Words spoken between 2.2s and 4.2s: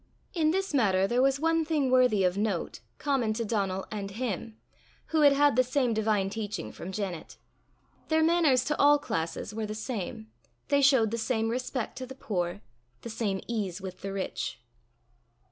of note common to Donal and